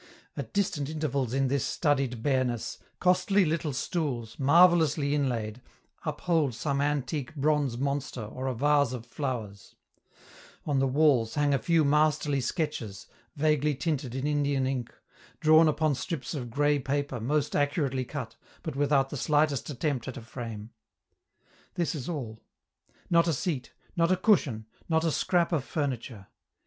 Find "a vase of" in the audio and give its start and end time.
8.47-9.05